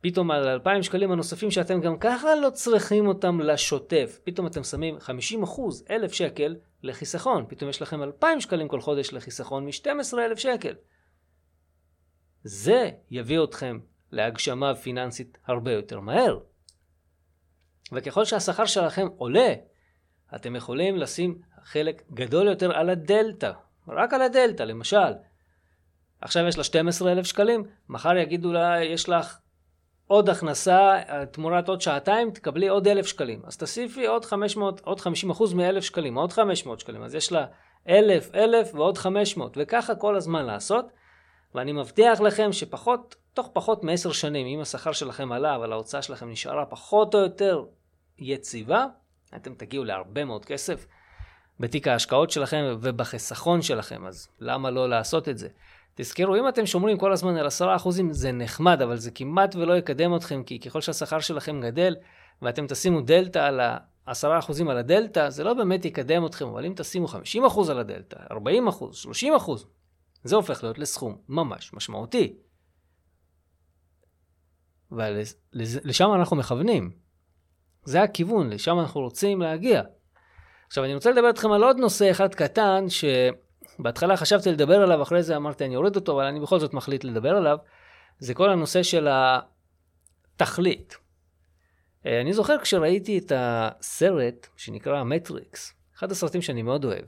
פתאום 0.00 0.30
על 0.30 0.48
2,000 0.48 0.82
שקלים 0.82 1.12
הנוספים 1.12 1.50
שאתם 1.50 1.80
גם 1.80 1.98
ככה 1.98 2.34
לא 2.34 2.50
צריכים 2.50 3.06
אותם 3.06 3.40
לשוטף, 3.40 4.18
פתאום 4.24 4.46
אתם 4.46 4.62
שמים 4.62 5.00
50 5.00 5.42
אחוז, 5.42 5.84
1,000 5.90 6.12
שקל 6.12 6.56
לחיסכון, 6.82 7.44
פתאום 7.48 7.70
יש 7.70 7.82
לכם 7.82 8.02
2,000 8.02 8.40
שקלים 8.40 8.68
כל 8.68 8.80
חודש 8.80 9.12
לחיסכון 9.12 9.66
מ-12,000 9.66 10.36
שקל. 10.36 10.74
זה 12.44 12.90
יביא 13.10 13.44
אתכם 13.44 13.78
להגשמה 14.12 14.74
פיננסית 14.74 15.38
הרבה 15.46 15.72
יותר 15.72 16.00
מהר. 16.00 16.38
וככל 17.92 18.24
שהשכר 18.24 18.66
שלכם 18.66 19.06
עולה, 19.16 19.54
אתם 20.34 20.56
יכולים 20.56 20.96
לשים 20.96 21.40
חלק 21.62 22.02
גדול 22.14 22.46
יותר 22.48 22.72
על 22.72 22.90
הדלתא, 22.90 23.52
רק 23.88 24.14
על 24.14 24.22
הדלתא, 24.22 24.62
למשל. 24.62 25.12
עכשיו 26.20 26.46
יש 26.46 26.58
לה 26.58 26.64
12,000 26.64 27.24
שקלים, 27.24 27.64
מחר 27.88 28.16
יגידו 28.16 28.52
לה, 28.52 28.84
יש 28.84 29.08
לך 29.08 29.38
עוד 30.06 30.28
הכנסה, 30.28 30.98
תמורת 31.30 31.68
עוד 31.68 31.80
שעתיים, 31.80 32.30
תקבלי 32.30 32.68
עוד 32.68 32.88
1,000 32.88 33.06
שקלים. 33.06 33.42
אז 33.44 33.56
תוסיפי 33.56 34.06
עוד 34.06 34.24
500, 34.24 34.80
עוד 34.80 35.00
50 35.00 35.30
אחוז 35.30 35.54
מ-1,000 35.54 35.80
שקלים, 35.80 36.14
עוד 36.14 36.32
500 36.32 36.80
שקלים. 36.80 37.02
אז 37.02 37.14
יש 37.14 37.32
לה 37.32 37.46
1,000, 37.88 38.34
1,000 38.34 38.74
ועוד 38.74 38.98
500, 38.98 39.56
וככה 39.60 39.94
כל 39.94 40.16
הזמן 40.16 40.46
לעשות. 40.46 40.92
ואני 41.54 41.72
מבטיח 41.72 42.20
לכם 42.20 42.52
שפחות, 42.52 43.16
תוך 43.34 43.50
פחות 43.52 43.84
מעשר 43.84 44.12
שנים, 44.12 44.46
אם 44.46 44.60
השכר 44.60 44.92
שלכם 44.92 45.32
עלה, 45.32 45.56
אבל 45.56 45.72
ההוצאה 45.72 46.02
שלכם 46.02 46.30
נשארה 46.30 46.66
פחות 46.66 47.14
או 47.14 47.20
יותר 47.20 47.64
יציבה, 48.18 48.86
אתם 49.36 49.54
תגיעו 49.54 49.84
להרבה 49.84 50.24
מאוד 50.24 50.44
כסף 50.44 50.86
בתיק 51.60 51.88
ההשקעות 51.88 52.30
שלכם 52.30 52.76
ובחיסכון 52.80 53.62
שלכם, 53.62 54.06
אז 54.06 54.28
למה 54.38 54.70
לא 54.70 54.88
לעשות 54.88 55.28
את 55.28 55.38
זה? 55.38 55.48
תזכרו, 55.94 56.36
אם 56.36 56.48
אתם 56.48 56.66
שומרים 56.66 56.98
כל 56.98 57.12
הזמן 57.12 57.36
על 57.36 57.46
עשרה 57.46 57.76
אחוזים, 57.76 58.12
זה 58.12 58.32
נחמד, 58.32 58.82
אבל 58.82 58.96
זה 58.96 59.10
כמעט 59.10 59.54
ולא 59.54 59.76
יקדם 59.78 60.16
אתכם, 60.16 60.42
כי 60.42 60.60
ככל 60.60 60.80
שהשכר 60.80 61.20
שלכם 61.20 61.60
גדל, 61.60 61.96
ואתם 62.42 62.66
תשימו 62.66 63.00
דלתא 63.00 63.38
על 63.38 63.60
העשרה 64.06 64.38
אחוזים 64.38 64.68
על 64.68 64.78
הדלתא, 64.78 65.30
זה 65.30 65.44
לא 65.44 65.54
באמת 65.54 65.84
יקדם 65.84 66.26
אתכם, 66.26 66.46
אבל 66.48 66.66
אם 66.66 66.72
תשימו 66.76 67.08
50 67.08 67.44
אחוז 67.44 67.70
על 67.70 67.78
הדלתא, 67.78 68.16
40 68.30 68.68
אחוז, 68.68 68.96
30 68.96 69.34
אחוז, 69.34 69.66
זה 70.24 70.36
הופך 70.36 70.62
להיות 70.62 70.78
לסכום 70.78 71.16
ממש 71.28 71.74
משמעותי. 71.74 72.34
ולשם 74.92 76.14
אנחנו 76.14 76.36
מכוונים. 76.36 76.90
זה 77.84 78.02
הכיוון, 78.02 78.50
לשם 78.50 78.78
אנחנו 78.78 79.00
רוצים 79.00 79.42
להגיע. 79.42 79.82
עכשיו, 80.70 80.84
אני 80.84 80.94
רוצה 80.94 81.10
לדבר 81.10 81.28
איתכם 81.28 81.52
על 81.52 81.62
עוד 81.62 81.76
נושא 81.76 82.10
אחד 82.10 82.34
קטן, 82.34 82.84
שבהתחלה 82.88 84.16
חשבתי 84.16 84.52
לדבר 84.52 84.82
עליו, 84.82 85.02
אחרי 85.02 85.22
זה 85.22 85.36
אמרתי 85.36 85.64
אני 85.64 85.76
אוריד 85.76 85.96
אותו, 85.96 86.12
אבל 86.12 86.24
אני 86.24 86.40
בכל 86.40 86.58
זאת 86.58 86.74
מחליט 86.74 87.04
לדבר 87.04 87.36
עליו. 87.36 87.58
זה 88.18 88.34
כל 88.34 88.50
הנושא 88.50 88.82
של 88.82 89.08
התכלית. 90.36 90.96
אה, 92.06 92.20
אני 92.20 92.32
זוכר 92.32 92.58
כשראיתי 92.58 93.18
את 93.18 93.32
הסרט 93.34 94.46
שנקרא 94.56 95.04
מטריקס, 95.04 95.74
אחד 95.96 96.10
הסרטים 96.10 96.42
שאני 96.42 96.62
מאוד 96.62 96.84
אוהב. 96.84 97.04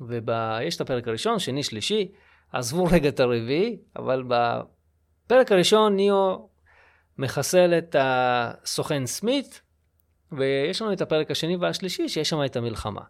ויש 0.00 0.76
את 0.76 0.80
הפרק 0.80 1.08
הראשון, 1.08 1.38
שני, 1.38 1.62
שלישי, 1.62 2.12
עזבו 2.52 2.84
רגע 2.84 3.08
את 3.08 3.20
הרביעי, 3.20 3.78
אבל 3.96 4.24
בפרק 4.28 5.52
הראשון 5.52 5.96
ניאו 5.96 6.48
מחסל 7.18 7.78
את 7.78 7.96
הסוכן 7.98 9.06
סמית, 9.06 9.67
ויש 10.32 10.82
לנו 10.82 10.92
את 10.92 11.00
הפרק 11.00 11.30
השני 11.30 11.56
והשלישי, 11.56 12.08
שיש 12.08 12.28
שם 12.28 12.44
את 12.44 12.56
המלחמה. 12.56 13.02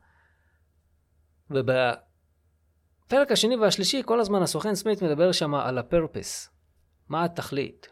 ובפרק 1.50 3.32
השני 3.32 3.56
והשלישי, 3.56 4.02
כל 4.04 4.20
הזמן 4.20 4.42
הסוכן 4.42 4.75
סמית 4.75 5.02
מדבר 5.02 5.32
שם 5.32 5.54
על 5.54 5.78
הפרפס. 5.78 6.50
מה 7.08 7.25
התכלית? 7.25 7.88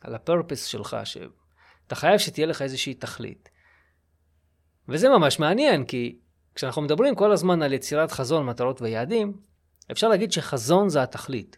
על 0.00 0.14
הפרפס 0.14 0.64
שלך, 0.64 0.96
שאתה 1.04 1.94
חייב 1.94 2.18
שתהיה 2.18 2.46
לך 2.46 2.62
איזושהי 2.62 2.94
תכלית. 2.94 3.48
וזה 4.88 5.08
ממש 5.08 5.38
מעניין, 5.38 5.84
כי 5.84 6.18
כשאנחנו 6.54 6.82
מדברים 6.82 7.14
כל 7.14 7.32
הזמן 7.32 7.62
על 7.62 7.72
יצירת 7.72 8.12
חזון, 8.12 8.46
מטרות 8.46 8.82
ויעדים, 8.82 9.32
אפשר 9.92 10.08
להגיד 10.08 10.32
שחזון 10.32 10.88
זה 10.88 11.02
התכלית. 11.02 11.56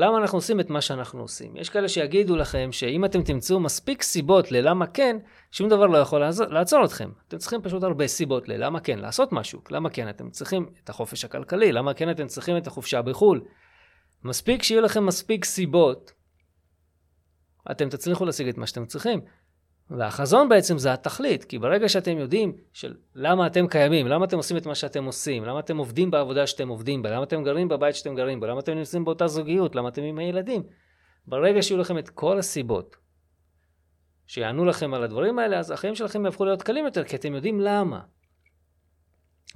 למה 0.00 0.18
אנחנו 0.18 0.38
עושים 0.38 0.60
את 0.60 0.70
מה 0.70 0.80
שאנחנו 0.80 1.20
עושים? 1.20 1.56
יש 1.56 1.70
כאלה 1.70 1.88
שיגידו 1.88 2.36
לכם 2.36 2.68
שאם 2.72 3.04
אתם 3.04 3.22
תמצאו 3.22 3.60
מספיק 3.60 4.02
סיבות 4.02 4.52
ללמה 4.52 4.86
כן, 4.86 5.16
שום 5.52 5.68
דבר 5.68 5.86
לא 5.86 5.98
יכול 5.98 6.20
לעזור, 6.20 6.46
לעצור 6.46 6.84
אתכם. 6.84 7.10
אתם 7.28 7.38
צריכים 7.38 7.62
פשוט 7.62 7.82
הרבה 7.82 8.06
סיבות 8.06 8.48
ללמה 8.48 8.80
כן, 8.80 8.98
לעשות 8.98 9.32
משהו. 9.32 9.60
למה 9.70 9.90
כן 9.90 10.08
אתם 10.08 10.30
צריכים 10.30 10.66
את 10.84 10.88
החופש 10.88 11.24
הכלכלי, 11.24 11.72
למה 11.72 11.94
כן 11.94 12.10
אתם 12.10 12.26
צריכים 12.26 12.56
את 12.56 12.66
החופשה 12.66 13.02
בחו"ל. 13.02 13.44
מספיק 14.24 14.62
שיהיו 14.62 14.80
לכם 14.80 15.06
מספיק 15.06 15.44
סיבות, 15.44 16.12
אתם 17.70 17.88
תצליחו 17.88 18.24
להשיג 18.24 18.48
את 18.48 18.58
מה 18.58 18.66
שאתם 18.66 18.86
צריכים. 18.86 19.20
והחזון 19.90 20.48
בעצם 20.48 20.78
זה 20.78 20.92
התכלית, 20.92 21.44
כי 21.44 21.58
ברגע 21.58 21.88
שאתם 21.88 22.18
יודעים 22.18 22.52
של 22.72 22.94
למה 23.14 23.46
אתם 23.46 23.66
קיימים, 23.66 24.06
למה 24.06 24.24
אתם 24.24 24.36
עושים 24.36 24.56
את 24.56 24.66
מה 24.66 24.74
שאתם 24.74 25.04
עושים, 25.04 25.44
למה 25.44 25.60
אתם 25.60 25.76
עובדים 25.76 26.10
בעבודה 26.10 26.46
שאתם 26.46 26.68
עובדים 26.68 27.02
בה, 27.02 27.10
למה 27.10 27.22
אתם 27.22 27.44
גרים 27.44 27.68
בבית 27.68 27.94
שאתם 27.94 28.14
גרים 28.14 28.40
בו, 28.40 28.46
למה 28.46 28.60
אתם 28.60 28.72
נמצאים 28.72 29.04
באותה 29.04 29.26
זוגיות, 29.26 29.74
למה 29.74 29.88
אתם 29.88 30.02
עם 30.02 30.18
הילדים, 30.18 30.62
ברגע 31.26 31.62
שיהיו 31.62 31.80
לכם 31.80 31.98
את 31.98 32.08
כל 32.08 32.38
הסיבות 32.38 32.96
שיענו 34.26 34.64
לכם 34.64 34.94
על 34.94 35.02
הדברים 35.02 35.38
האלה, 35.38 35.58
אז 35.58 35.70
החיים 35.70 35.94
שלכם 35.94 36.24
יהפכו 36.24 36.44
להיות 36.44 36.62
קלים 36.62 36.84
יותר, 36.84 37.04
כי 37.04 37.16
אתם 37.16 37.34
יודעים 37.34 37.60
למה. 37.60 38.00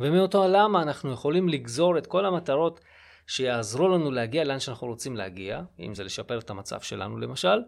ומאותו 0.00 0.44
הלמה 0.44 0.82
אנחנו 0.82 1.12
יכולים 1.12 1.48
לגזור 1.48 1.98
את 1.98 2.06
כל 2.06 2.26
המטרות 2.26 2.80
שיעזרו 3.26 3.88
לנו 3.88 4.10
להגיע 4.10 4.44
לאן 4.44 4.58
שאנחנו 4.58 4.86
רוצים 4.86 5.16
להגיע, 5.16 5.62
אם 5.80 5.94
זה 5.94 6.04
לשפר 6.04 6.38
את 6.38 6.50
המצב 6.50 6.80
שלנו 6.80 7.18
למשל, 7.18 7.58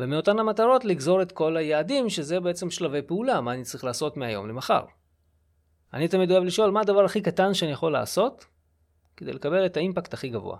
ומאותן 0.00 0.38
המטרות 0.38 0.84
לגזור 0.84 1.22
את 1.22 1.32
כל 1.32 1.56
היעדים, 1.56 2.08
שזה 2.08 2.40
בעצם 2.40 2.70
שלבי 2.70 3.02
פעולה, 3.02 3.40
מה 3.40 3.52
אני 3.52 3.62
צריך 3.62 3.84
לעשות 3.84 4.16
מהיום 4.16 4.48
למחר. 4.48 4.84
אני 5.94 6.08
תמיד 6.08 6.30
אוהב 6.30 6.44
לשאול 6.44 6.70
מה 6.70 6.80
הדבר 6.80 7.04
הכי 7.04 7.20
קטן 7.20 7.54
שאני 7.54 7.70
יכול 7.72 7.92
לעשות 7.92 8.46
כדי 9.16 9.32
לקבל 9.32 9.66
את 9.66 9.76
האימפקט 9.76 10.14
הכי 10.14 10.28
גבוה. 10.28 10.58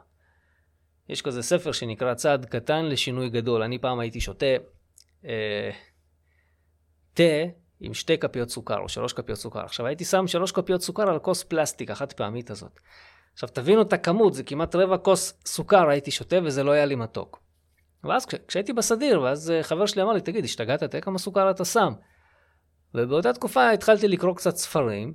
יש 1.08 1.22
כזה 1.22 1.42
ספר 1.42 1.72
שנקרא 1.72 2.14
צעד 2.14 2.44
קטן 2.44 2.84
לשינוי 2.84 3.28
גדול. 3.28 3.62
אני 3.62 3.78
פעם 3.78 4.00
הייתי 4.00 4.20
שותה 4.20 4.46
אה, 5.24 5.70
תה 7.14 7.22
עם 7.80 7.94
שתי 7.94 8.18
כפיות 8.18 8.50
סוכר 8.50 8.78
או 8.78 8.88
שלוש 8.88 9.12
כפיות 9.12 9.38
סוכר. 9.38 9.64
עכשיו 9.64 9.86
הייתי 9.86 10.04
שם 10.04 10.26
שלוש 10.26 10.52
כפיות 10.52 10.82
סוכר 10.82 11.10
על 11.10 11.18
כוס 11.18 11.42
פלסטיק 11.42 11.90
החד 11.90 12.12
פעמית 12.12 12.50
הזאת. 12.50 12.80
עכשיו 13.32 13.48
תבינו 13.48 13.82
את 13.82 13.92
הכמות, 13.92 14.34
זה 14.34 14.42
כמעט 14.42 14.74
רבע 14.74 14.98
כוס 14.98 15.34
סוכר 15.46 15.88
הייתי 15.88 16.10
שותה 16.10 16.36
וזה 16.44 16.62
לא 16.62 16.70
היה 16.70 16.84
לי 16.84 16.94
מתוק. 16.94 17.42
ואז 18.04 18.26
כשהייתי 18.48 18.72
בסדיר, 18.72 19.22
ואז 19.22 19.50
אה, 19.50 19.62
חבר 19.62 19.86
שלי 19.86 20.02
אמר 20.02 20.12
לי, 20.12 20.20
תגיד, 20.20 20.44
השתגעת? 20.44 20.82
תראה 20.82 21.00
כמה 21.00 21.18
סוכר 21.18 21.50
אתה 21.50 21.64
שם. 21.64 21.92
ובאותה 22.94 23.32
תקופה 23.32 23.70
התחלתי 23.70 24.08
לקרוא 24.08 24.34
קצת 24.34 24.56
ספרים. 24.56 25.14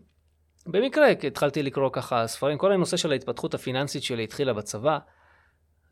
במקרה 0.67 1.07
התחלתי 1.07 1.63
לקרוא 1.63 1.89
ככה 1.93 2.27
ספרים, 2.27 2.57
כל 2.57 2.71
הנושא 2.71 2.97
של 2.97 3.11
ההתפתחות 3.11 3.53
הפיננסית 3.53 4.03
שלי 4.03 4.23
התחילה 4.23 4.53
בצבא. 4.53 4.97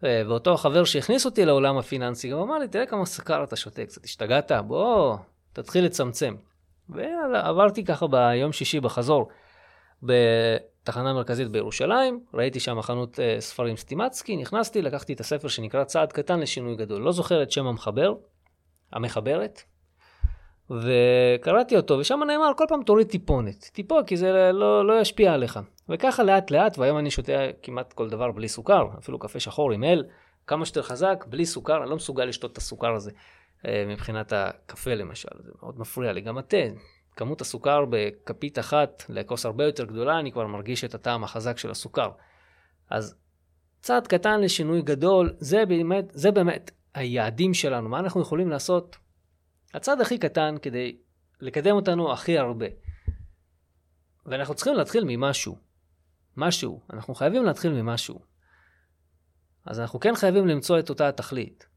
אה, 0.04 0.22
ואותו 0.28 0.58
חבר 0.58 0.84
שהכניס 0.84 1.26
אותי 1.26 1.46
לעולם 1.46 1.78
הפיננסי 1.78 2.30
גם 2.30 2.40
אמר 2.40 2.58
לי, 2.60 2.68
תראה 2.68 2.86
כמה 2.86 3.06
סוכר 3.06 3.44
אתה 3.44 3.56
שותה, 3.56 3.86
קצת 3.86 4.06
השתגעת? 4.06 4.52
בוא, 4.52 5.18
תתחיל 5.54 5.86
לצמצם. 5.86 6.36
ועברתי 6.90 7.86
ככה 7.86 8.08
ביום 8.08 8.52
שישי 8.52 8.80
בחזור 8.80 9.30
תחנה 10.84 11.14
מרכזית 11.14 11.48
בירושלים, 11.48 12.20
ראיתי 12.34 12.60
שם 12.60 12.82
חנות 12.82 13.16
uh, 13.16 13.22
ספרים 13.40 13.78
סטימצקי, 13.78 14.38
נכנסתי, 14.38 14.82
לקחתי 14.82 15.14
את 15.14 15.20
הספר 15.20 15.48
שנקרא 15.48 15.84
צעד 15.84 16.12
קטן 16.12 16.40
לשינוי 16.40 16.76
גדול. 16.76 17.02
לא 17.02 17.12
זוכר 17.12 17.44
את 17.44 17.52
שם 17.52 17.68
המחבר, 17.68 18.14
המחברת, 18.94 19.62
וקראתי 20.70 21.78
אותו, 21.78 21.94
ושם 21.94 22.20
נאמר 22.28 22.52
כל 22.58 22.66
פעם 22.70 22.84
תוריד 22.84 23.08
טיפונת. 23.08 23.70
טיפו, 23.74 24.00
כי 24.08 24.18
זה 24.18 24.52
לא, 24.54 24.88
לא 24.88 25.02
ישפיע 25.02 25.34
עליך. 25.34 25.60
וככה 25.90 26.24
לאט 26.24 26.52
לאט, 26.52 26.78
והיום 26.78 26.98
אני 26.98 27.12
שותה 27.12 27.32
כמעט 27.62 27.94
כל 27.94 28.10
דבר 28.10 28.32
בלי 28.32 28.48
סוכר, 28.48 28.88
אפילו 29.00 29.20
קפה 29.20 29.40
שחור 29.40 29.72
עם 29.72 29.84
אל, 29.84 30.04
כמה 30.48 30.66
שיותר 30.66 30.82
חזק, 30.82 31.26
בלי 31.28 31.46
סוכר, 31.46 31.82
אני 31.82 31.90
לא 31.90 31.96
מסוגל 31.96 32.26
לשתות 32.26 32.52
את 32.52 32.58
הסוכר 32.58 32.94
הזה. 32.94 33.12
אה, 33.68 33.86
מבחינת 33.88 34.34
הקפה 34.36 34.94
למשל, 34.94 35.30
זה 35.40 35.52
מאוד 35.62 35.80
מפריע 35.80 36.12
לי. 36.12 36.22
גם 36.22 36.38
התה, 36.38 36.58
כמות 37.16 37.42
הסוכר 37.42 37.86
בכפית 37.90 38.60
אחת 38.60 39.04
לכוס 39.10 39.46
הרבה 39.46 39.66
יותר 39.66 39.86
גדולה, 39.86 40.20
אני 40.20 40.32
כבר 40.32 40.48
מרגיש 40.48 40.84
את 40.84 40.96
הטעם 40.96 41.24
החזק 41.24 41.58
של 41.58 41.72
הסוכר. 41.72 42.12
אז 42.90 43.16
צעד 43.82 44.08
קטן 44.08 44.42
לשינוי 44.42 44.82
גדול, 44.82 45.34
זה 45.38 45.66
באמת, 45.66 46.06
זה 46.12 46.32
באמת 46.32 46.72
היעדים 46.94 47.54
שלנו, 47.54 47.90
מה 47.90 48.00
אנחנו 48.00 48.22
יכולים 48.22 48.50
לעשות? 48.50 48.98
הצעד 49.74 50.02
הכי 50.02 50.18
קטן 50.18 50.56
כדי 50.62 50.98
לקדם 51.42 51.76
אותנו 51.76 52.14
הכי 52.14 52.38
הרבה. 52.38 52.66
ואנחנו 54.26 54.56
צריכים 54.56 54.74
להתחיל 54.74 55.04
ממשהו. 55.08 55.58
משהו. 56.38 56.82
אנחנו 56.94 57.16
חייבים 57.16 57.44
להתחיל 57.44 57.72
ממשהו. 57.72 58.20
אז 59.66 59.80
אנחנו 59.80 60.00
כן 60.00 60.16
חייבים 60.16 60.48
למצוא 60.48 60.80
את 60.80 60.90
אותה 60.90 61.10
התכלית. 61.10 61.68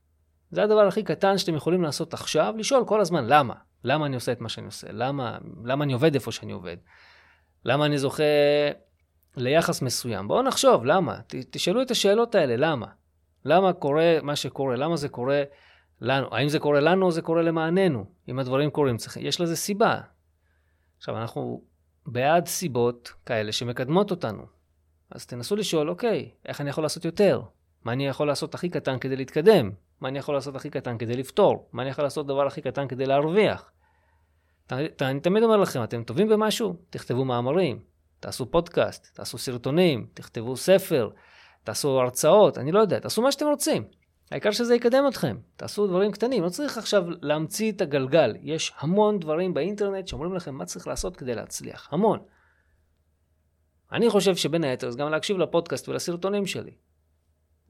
זה 0.51 0.63
הדבר 0.63 0.87
הכי 0.87 1.03
קטן 1.03 1.39
שאתם 1.39 1.55
יכולים 1.55 1.83
לעשות 1.83 2.15
עכשיו, 2.15 2.55
לשאול 2.59 2.85
כל 2.87 3.01
הזמן 3.01 3.25
למה. 3.27 3.55
למה 3.87 4.07
אני 4.07 4.15
עושה 4.15 4.33
את 4.33 4.41
מה 4.41 4.49
שאני 4.49 4.67
עושה? 4.67 4.87
למה, 4.91 5.39
למה 5.65 5.85
אני 5.85 5.93
עובד 5.93 6.15
איפה 6.15 6.33
שאני 6.33 6.53
עובד? 6.53 6.77
למה 7.65 7.87
אני 7.87 7.99
זוכה 7.99 8.23
ליחס 9.37 9.83
מסוים? 9.83 10.29
בואו 10.29 10.43
נחשוב, 10.43 10.85
למה? 10.85 11.21
ת, 11.27 11.35
תשאלו 11.51 11.83
את 11.83 11.91
השאלות 11.91 12.35
האלה, 12.35 12.57
למה? 12.57 12.87
למה 13.45 13.73
קורה 13.73 14.19
מה 14.23 14.37
שקורה? 14.37 14.77
למה 14.77 14.97
זה 14.97 15.09
קורה 15.09 15.43
לנו? 16.01 16.35
האם 16.35 16.49
זה 16.49 16.59
קורה 16.59 16.81
לנו 16.81 17.07
או 17.07 17.13
זה 17.13 17.23
קורה 17.23 17.43
למעננו? 17.43 18.05
אם 18.29 18.39
הדברים 18.39 18.71
קורים, 18.71 18.97
צריך, 18.97 19.17
יש 19.17 19.41
לזה 19.41 19.57
סיבה. 19.57 20.01
עכשיו, 20.99 21.17
אנחנו 21.17 21.63
בעד 22.07 22.47
סיבות 22.47 23.13
כאלה 23.27 23.53
שמקדמות 23.53 24.11
אותנו. 24.11 24.47
אז 25.11 25.27
תנסו 25.27 25.57
לשאול, 25.57 25.91
אוקיי, 25.91 26.31
איך 26.47 26.61
אני 26.61 26.71
יכול 26.71 26.85
לעשות 26.85 27.05
יותר? 27.05 27.43
מה 27.85 27.93
אני 27.93 28.07
יכול 28.07 28.27
לעשות 28.27 28.55
הכי 28.55 28.69
קטן 28.69 28.99
כדי 28.99 29.17
להתקדם? 29.17 29.71
מה 30.01 30.09
אני 30.09 30.19
יכול 30.19 30.35
לעשות 30.35 30.57
הכי 30.57 30.71
קטן 30.71 30.99
כדי 30.99 31.17
לפתור? 31.17 31.69
מה 31.73 31.83
אני 31.83 31.91
יכול 31.91 32.05
לעשות 32.05 32.27
דבר 32.27 32.47
הכי 32.47 32.63
קטן 32.63 32.89
כדי 32.89 33.07
להרוויח? 33.07 33.71
אני 34.73 35.21
תמיד 35.21 35.43
אומר 35.43 35.57
לכם, 35.57 35.85
אתם 35.85 36.05
טובים 36.05 36.29
במשהו? 36.29 36.77
תכתבו 36.91 37.25
מאמרים, 37.25 37.81
תעשו 38.21 38.51
פודקאסט, 38.51 39.15
תעשו 39.15 39.39
סרטונים, 39.39 40.07
תכתבו 40.15 40.57
ספר, 40.57 41.11
תעשו 41.65 42.01
הרצאות, 42.01 42.59
אני 42.59 42.73
לא 42.73 42.81
יודע, 42.81 42.99
תעשו 42.99 43.23
מה 43.23 43.33
שאתם 43.33 43.47
רוצים. 43.47 43.85
העיקר 44.31 44.51
שזה 44.51 44.75
יקדם 44.75 45.05
אתכם. 45.09 45.37
תעשו 45.57 45.87
דברים 45.87 46.13
קטנים, 46.13 46.43
לא 46.43 46.49
צריך 46.49 46.79
עכשיו 46.79 47.05
להמציא 47.23 47.73
את 47.73 47.81
הגלגל. 47.81 48.37
יש 48.43 48.73
המון 48.79 49.19
דברים 49.19 49.55
באינטרנט 49.55 50.09
שאומרים 50.09 50.35
לכם 50.35 50.55
מה 50.55 50.65
צריך 50.65 50.87
לעשות 50.87 51.17
כדי 51.17 51.35
להצליח. 51.35 51.89
המון. 51.93 52.19
אני 53.93 54.11
חושב 54.11 54.37
שבין 54.37 54.65
היתר 54.65 54.91
זה 54.91 54.99
גם 54.99 55.11
להקשיב 55.11 55.39
לפודקאסט 55.39 55.89
ולסרטונים 55.89 56.47
שלי. 56.47 56.75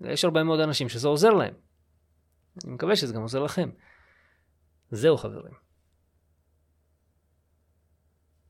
יש 0.01 0.25
הרבה 0.25 0.43
מאוד 0.43 0.61
אנשים 0.61 0.89
שזה 0.89 1.09
עוזר 1.09 1.31
להם. 1.31 1.55
אני 2.65 2.73
מקווה 2.73 2.97
שזה 2.97 3.15
גם 3.15 3.23
עוזר 3.23 3.43
לכם. 3.43 3.71
זהו 4.91 5.17
חברים. 5.17 5.66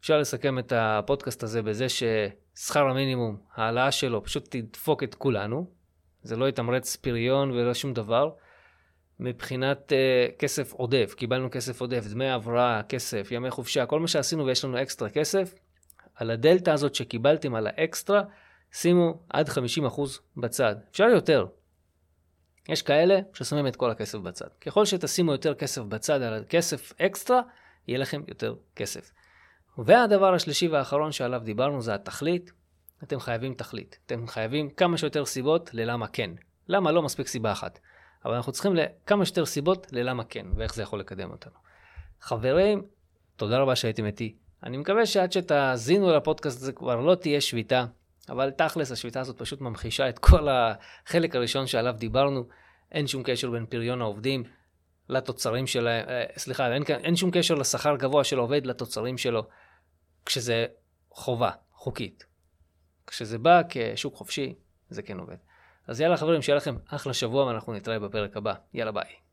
אפשר 0.06 0.18
לסכם 0.18 0.58
את 0.58 0.72
הפודקאסט 0.76 1.42
הזה 1.42 1.62
בזה 1.62 1.86
ששכר 1.88 2.88
המינימום, 2.88 3.36
העלאה 3.54 3.92
שלו 3.92 4.25
פשוט 4.25 4.46
תדפוק 4.50 5.02
את 5.02 5.14
כולנו. 5.14 5.66
זה 6.22 6.36
לא 6.36 6.48
יתמרץ 6.48 6.96
פריון 6.96 7.50
ולא 7.50 7.75
שום 7.75 7.92
דבר. 7.92 8.30
מבחינת 9.20 9.92
uh, 9.92 10.38
כסף 10.38 10.72
עודף, 10.72 11.14
קיבלנו 11.16 11.50
כסף 11.50 11.80
עודף, 11.80 12.06
דמי 12.06 12.28
הבראה, 12.28 12.82
כסף, 12.88 13.28
ימי 13.30 13.50
חופשה, 13.50 13.86
כל 13.86 14.00
מה 14.00 14.08
שעשינו 14.08 14.46
ויש 14.46 14.64
לנו 14.64 14.82
אקסטרה 14.82 15.10
כסף, 15.10 15.54
על 16.14 16.30
הדלתא 16.30 16.70
הזאת 16.70 16.94
שקיבלתם 16.94 17.54
על 17.54 17.66
האקסטרה, 17.66 18.22
שימו 18.72 19.20
עד 19.28 19.48
50% 19.48 19.52
בצד. 20.36 20.76
אפשר 20.90 21.04
יותר. 21.04 21.46
יש 22.68 22.82
כאלה 22.82 23.18
ששמים 23.34 23.66
את 23.66 23.76
כל 23.76 23.90
הכסף 23.90 24.18
בצד. 24.18 24.48
ככל 24.60 24.84
שתשימו 24.84 25.32
יותר 25.32 25.54
כסף 25.54 25.82
בצד 25.82 26.22
על 26.22 26.34
הכסף 26.34 26.92
אקסטרה, 27.00 27.40
יהיה 27.88 27.98
לכם 27.98 28.22
יותר 28.28 28.54
כסף. 28.76 29.10
והדבר 29.78 30.35
השלישי 30.35 30.68
והאחרון 30.68 31.12
שעליו 31.12 31.40
דיברנו 31.45 31.83
זה 31.83 31.95
התכלית. 31.95 32.52
אתם 33.02 33.21
חייבים 33.21 33.54
תכלית. 33.54 33.99
אתם 34.06 34.26
חייבים 34.26 34.71
כמה 34.71 34.97
שיותר 34.97 35.25
סיבות 35.25 35.71
ללמה 35.75 36.06
כן. 36.06 36.30
למה 36.68 36.92
לא 36.92 37.02
מספיק 37.02 37.26
סיבה 37.26 37.52
אחת. 37.52 37.78
אבל 38.25 38.35
אנחנו 38.35 38.52
צריכים 38.52 38.73
כמה 39.06 39.25
שיותר 39.25 39.47
סיבות 39.47 39.87
ללמה 39.92 40.25
כן, 40.25 40.47
ואיך 40.56 40.75
זה 40.75 40.83
יכול 40.83 41.00
לקדם 41.00 41.30
אותנו. 41.30 41.52
חברים, 42.21 42.83
תודה 43.37 43.59
רבה 43.59 43.76
שהייתם 43.76 44.06
איתי. 44.06 44.37
אני 44.62 44.76
מקווה 44.76 45.06
שעד 45.06 45.33
שתאזינו 45.33 46.16
לפודקאסט 46.16 46.62
הזה 46.62 46.73
כבר 46.73 46.97
לא 46.97 47.14
תהיה 47.14 47.40
שביתה, 47.40 47.85
אבל 48.28 48.50
תכלס 48.50 48.92
השביתה 48.92 49.21
הזאת 49.21 49.38
פשוט 49.38 49.61
ממחישה 49.61 50.09
את 50.09 50.18
כל 50.18 50.49
החלק 50.49 51.37
הראשון 51.37 51.66
שעליו 51.66 51.95
דיברנו. 51.99 52.45
אין 52.92 53.06
שום 53.06 53.23
קשר 53.23 53.50
בין 53.50 53.66
פריון 53.66 54.00
העובדים 54.00 54.45
לתוצרים 55.09 55.66
שלהם, 55.66 56.09
אה, 56.09 56.25
סליחה, 56.37 56.73
אין, 56.73 56.83
אין 56.88 57.16
שום 57.16 57.30
קשר 57.30 57.54
לשכר 57.54 57.97
גבוה 57.97 58.25
של 58.25 58.38
העובד 58.38 58.66
לתוצרים 58.66 59.18
שלו, 59.18 59.47
כשזה 60.26 60.66
חובה, 61.11 61.50
חוקית. 61.73 62.26
כשזה 63.06 63.38
בא 63.38 63.62
כשוק 63.68 64.14
חופשי, 64.14 64.54
זה 64.90 65.02
כן 65.02 65.18
עובד. 65.18 65.37
אז 65.87 66.00
יאללה 66.00 66.16
חברים, 66.16 66.42
שיהיה 66.42 66.56
לכם 66.56 66.76
אחלה 66.87 67.14
שבוע 67.14 67.45
ואנחנו 67.45 67.73
נתראה 67.75 67.99
בפרק 67.99 68.37
הבא. 68.37 68.54
יאללה 68.75 68.92
ביי. 68.92 69.25